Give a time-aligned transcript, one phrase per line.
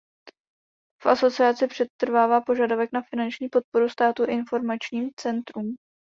[1.03, 5.75] V asociaci přetrvává požadavek na finanční podporu státu informačním centrům.